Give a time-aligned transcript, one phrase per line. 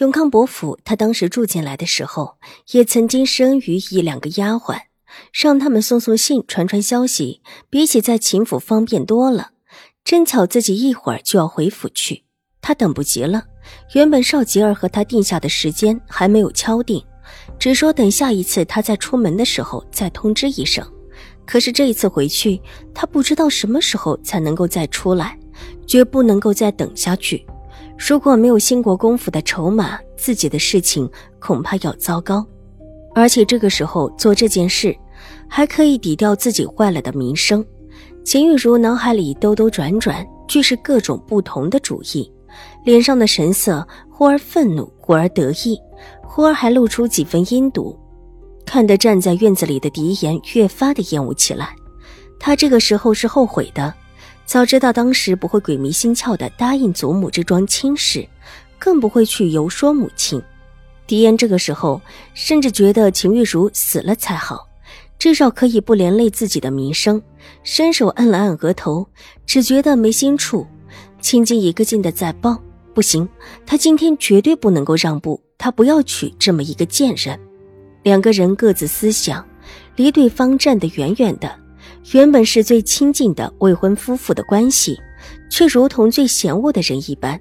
[0.00, 2.36] 永康伯府，他当时住进来的时候，
[2.72, 4.78] 也曾经施恩于一两个丫鬟，
[5.32, 9.52] 让他们送送信、传传消息，比起在秦府方便多了。
[10.04, 12.24] 真巧自己一会儿就要回府去，
[12.60, 13.42] 他等不及了。
[13.94, 17.02] 原本少吉儿和他定下的时间还没有敲定，
[17.58, 20.86] 只说等下一次他再出门的时候再通知一声。
[21.46, 22.60] 可是这一次回去，
[22.92, 25.38] 他不知道什么时候才能够再出来，
[25.86, 27.46] 绝不能够再等下去。
[27.98, 32.46] 如果没有兴国公府的筹码，自己的事情恐怕要糟糕。
[33.14, 34.94] 而且这个时候做这件事，
[35.48, 37.64] 还可以抵掉自己坏了的名声。
[38.24, 42.30] 秦玉茹脑海里兜兜转转，俱是各种不同的主意，
[42.84, 45.78] 脸上的神色忽而愤怒，忽而得意，
[46.22, 47.98] 忽而还露出几分阴毒，
[48.66, 51.74] 看得站在院子里的狄言越发的厌恶起来。
[52.38, 53.94] 他这个时候是后悔的。
[54.46, 58.26] 早知道当时不会鬼迷心窍的答应祖母这桩亲事，
[58.78, 60.40] 更不会去游说母亲。
[61.04, 62.00] 狄言这个时候
[62.32, 64.66] 甚至觉得秦玉茹死了才好，
[65.18, 67.20] 至少可以不连累自己的名声。
[67.64, 69.06] 伸手按了按额头，
[69.44, 70.66] 只觉得眉心处
[71.20, 72.56] 青筋一个劲的在爆。
[72.94, 73.28] 不行，
[73.66, 77.38] 他今天绝对不能够让步，他不要娶这么一个贱人。
[78.04, 79.44] 两个人各自思想，
[79.96, 81.65] 离对方站得远远的。
[82.12, 84.96] 原本是最亲近的未婚夫妇的关系，
[85.50, 87.40] 却如同最嫌恶的人一般。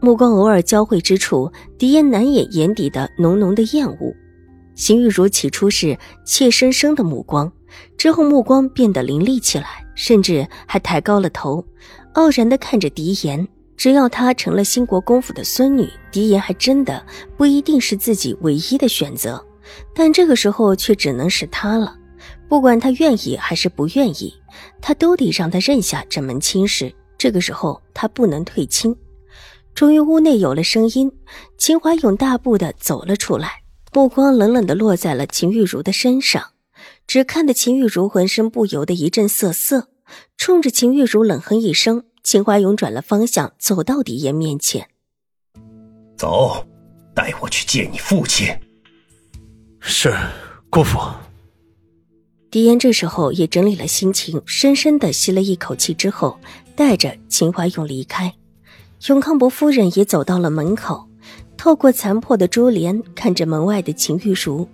[0.00, 4.14] 目光偶尔交汇之处，狄言难掩眼底的浓浓的厌恶。
[4.76, 7.50] 邢玉茹起初是怯生生的目光，
[7.96, 11.64] 之后目光变得凌厉起来，甚至还抬高了头，
[12.12, 13.46] 傲然地看着狄言。
[13.76, 17.04] 只要她成了兴国公府的孙女，狄言还真的
[17.36, 19.44] 不一定是自己唯一的选择。
[19.92, 21.96] 但这个时候却只能是他了。
[22.48, 24.32] 不管他愿意还是不愿意，
[24.80, 26.94] 他都得让他认下这门亲事。
[27.18, 28.94] 这个时候，他不能退亲。
[29.74, 31.10] 终于，屋内有了声音，
[31.58, 33.62] 秦怀勇大步的走了出来，
[33.92, 36.52] 目光冷冷的落在了秦玉茹的身上，
[37.06, 39.88] 只看得秦玉茹浑身不由得一阵瑟瑟，
[40.36, 42.04] 冲着秦玉茹冷哼一声。
[42.22, 44.88] 秦怀勇转了方向，走到狄言面前
[46.18, 46.66] ：“走，
[47.14, 48.48] 带我去见你父亲。
[49.78, 50.12] ”“是，
[50.70, 50.98] 姑父。”
[52.56, 56.38] 狄言这时候也整理了心情，深深的吸了一口气之后，
[56.74, 58.32] 带着秦怀勇离开。
[59.08, 61.06] 永康伯夫人也走到了门口，
[61.58, 64.66] 透过残破的珠帘看着门外的秦玉茹，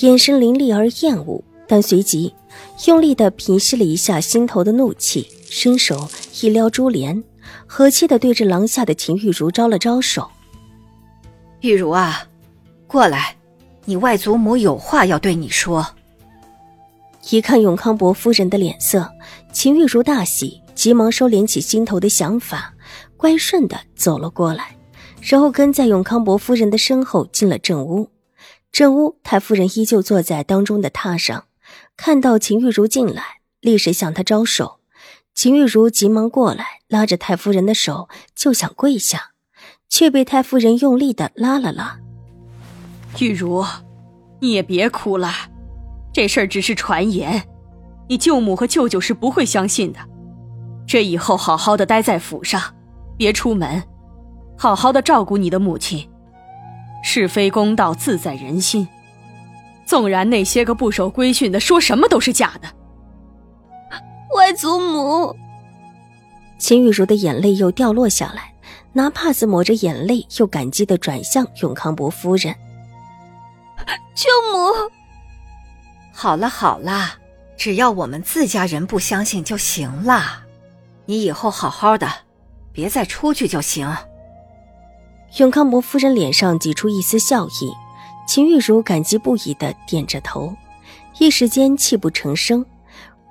[0.00, 2.34] 眼神凌厉而厌恶，但随即
[2.88, 6.08] 用力的平息了一下心头的怒气，伸手
[6.40, 7.22] 一撩珠帘，
[7.64, 10.28] 和气的对着廊下的秦玉茹招了招手
[11.62, 12.26] ：“玉茹啊，
[12.88, 13.36] 过来，
[13.84, 15.86] 你外祖母有话要对你说。”
[17.28, 19.10] 一看永康伯夫人的脸色，
[19.52, 22.74] 秦玉茹大喜，急忙收敛起心头的想法，
[23.16, 24.76] 乖顺的走了过来，
[25.20, 28.10] 然后跟在永康伯夫人的身后进了正屋。
[28.72, 31.44] 正屋太夫人依旧坐在当中的榻上，
[31.96, 33.22] 看到秦玉茹进来，
[33.60, 34.78] 立时向她招手。
[35.34, 39.32] 秦玉茹急忙过来，拉着太夫人的手就想跪下，
[39.88, 41.98] 却被太夫人用力的拉了拉。
[43.18, 43.64] 玉茹，
[44.40, 45.32] 你也别哭了。
[46.12, 47.42] 这事儿只是传言，
[48.08, 50.00] 你舅母和舅舅是不会相信的。
[50.86, 52.60] 这以后好好的待在府上，
[53.16, 53.82] 别出门，
[54.58, 56.08] 好好的照顾你的母亲。
[57.02, 58.86] 是非公道自在人心，
[59.86, 62.68] 纵然那些个不守规训的说什么都是假的。
[64.36, 65.34] 外祖母，
[66.58, 68.52] 秦玉茹的眼泪又掉落下来，
[68.92, 72.54] 拿帕子抹着眼泪，又感激的转向永康伯夫人
[74.14, 74.90] ：“舅母。”
[76.22, 77.14] 好了好了，
[77.56, 80.42] 只要我们自家人不相信就行了。
[81.06, 82.06] 你以后好好的，
[82.74, 83.90] 别再出去就行。
[85.38, 87.72] 永康伯夫人脸上挤出一丝笑意，
[88.28, 90.54] 秦玉茹感激不已的点着头，
[91.18, 92.66] 一时间泣不成声，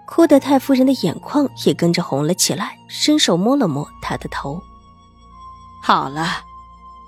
[0.08, 4.60] 哭得太夫人的眼眶也跟着红了起来，伸手摸了摸她的头。
[5.84, 6.26] 好了，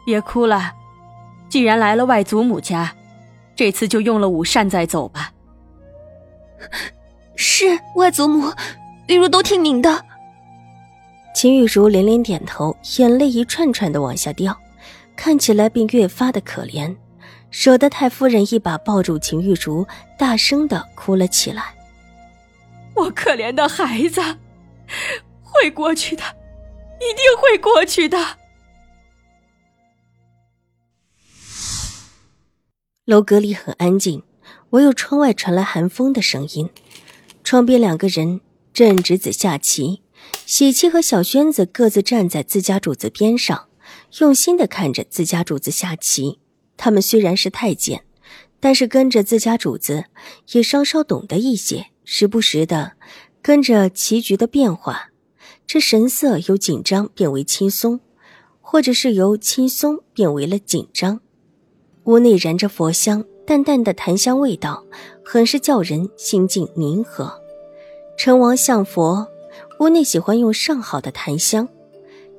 [0.06, 0.74] 别哭了，
[1.50, 2.94] 既然来了外祖母家，
[3.56, 5.32] 这次就用了午膳再走吧。
[7.36, 7.66] 是
[7.96, 8.52] 外祖母，
[9.08, 10.06] 玉茹都听您的。
[11.34, 14.56] 秦玉茹连连点头，眼泪一串串的往下掉，
[15.16, 16.96] 看起来便越发的可怜。
[17.50, 19.86] 舍得太夫人一把抱住秦玉茹，
[20.18, 21.74] 大声的哭了起来。
[22.96, 24.22] 我可怜的孩子，
[25.42, 26.24] 会过去的，
[27.00, 28.18] 一定会过去的。
[33.06, 34.24] 楼阁里很安静，
[34.72, 36.70] 唯有窗外传来寒风的声音。
[37.44, 38.42] 窗边两个人
[38.74, 40.02] 正执子下棋，
[40.46, 43.68] 喜七和小轩子各自站在自家主子边上，
[44.20, 46.40] 用心的看着自家主子下棋。
[46.78, 48.04] 他们虽然是太监，
[48.60, 50.06] 但是跟着自家主子
[50.52, 52.94] 也稍稍懂得一些，时不时的
[53.42, 55.10] 跟着棋局的变化，
[55.68, 58.00] 这神色由紧张变为轻松，
[58.62, 61.20] 或者是由轻松变为了紧张。
[62.06, 64.84] 屋内燃着佛香，淡淡的檀香味道，
[65.24, 67.42] 很是叫人心境宁和。
[68.18, 69.28] 成王向佛，
[69.80, 71.68] 屋内喜欢用上好的檀香，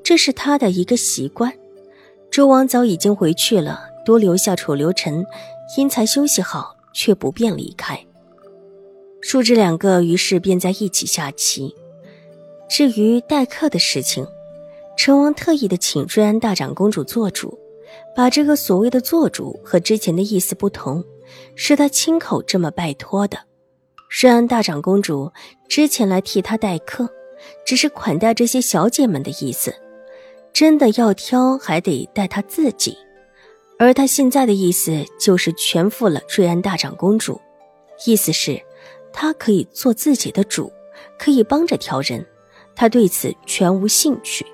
[0.02, 1.52] 这是他的一个习惯。
[2.31, 3.88] 周王早已经回去了。
[4.04, 5.25] 多留下楚留臣，
[5.76, 8.04] 因才休息好，却不便离开。
[9.20, 11.72] 叔侄两个于是便在一起下棋。
[12.69, 14.26] 至于待客的事情，
[14.96, 17.56] 成王特意的请瑞安大长公主做主，
[18.14, 21.04] 把这个所谓的做主和之前的意思不同，
[21.54, 23.38] 是他亲口这么拜托的。
[24.20, 25.32] 瑞安大长公主
[25.68, 27.08] 之前来替他待客，
[27.64, 29.74] 只是款待这些小姐们的意思，
[30.52, 32.96] 真的要挑，还得带他自己。
[33.78, 37.40] 而他现在的意思就是全负了瑞安大长公主，
[38.06, 38.62] 意思是，
[39.12, 40.70] 他可以做自己的主，
[41.18, 42.24] 可以帮着挑人，
[42.76, 44.46] 他对此全无兴趣。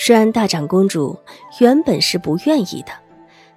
[0.00, 1.18] 虽然大长公主
[1.60, 2.92] 原本是不愿意的，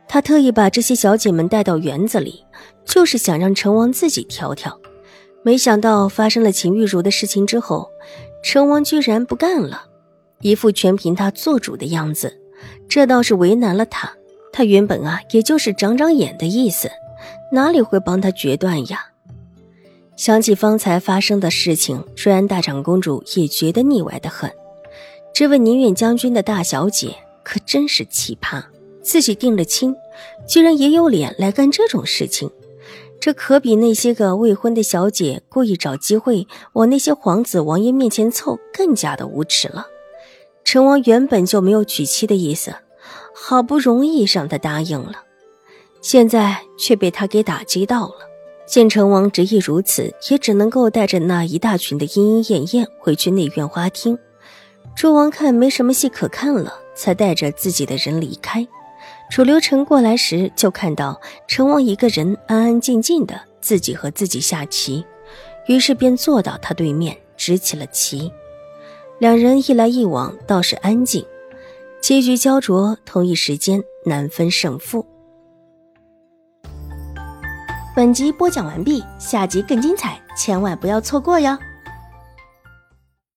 [0.08, 2.44] 她特意把这些小姐们带到园子里，
[2.84, 4.76] 就是想让成王自己挑挑。
[5.44, 7.92] 没想到发生了秦玉茹的事情之后，
[8.44, 9.84] 成王居然不干了，
[10.40, 12.36] 一副全凭他做主的样子，
[12.90, 14.12] 这倒是为难了他。
[14.52, 16.90] 他原本啊，也就是长长眼的意思，
[17.52, 19.12] 哪里会帮他决断呀？
[20.18, 24.52] 想起方才发生的事情，虽然大长公主也觉得腻歪的很。
[25.33, 28.63] 这位宁远将军的大小姐可真是奇葩，
[29.01, 29.95] 自己定了亲，
[30.48, 32.51] 居然也有脸来干这种事情，
[33.19, 39.88] 这可比那些个未婚的小姐故意找机会往那些皇子王爷面前凑更加的无耻了。
[40.63, 42.74] 成王原本就没有娶妻的意思。
[43.34, 45.24] 好不容易让他答应了，
[46.01, 48.16] 现在却被他给打击到了。
[48.68, 54.18] 见成王执意如此，也只能够带着那一大群的莺莺燕燕回去内院花厅。
[54.96, 58.68] 周王看没什么戏可看了，才带着自己的人离开。
[59.32, 65.06] 楚留臣过来时，就看到成王一个人安安静静的自己和自己下棋，
[65.68, 68.32] 于是便坐到他对面，执起了棋。
[69.20, 71.26] 两人一来一往，倒是安静。
[72.02, 75.06] 棋局焦灼，同一时间难分胜负。
[77.96, 81.58] 本集播讲完毕，下集更精彩，千万不要错过哟！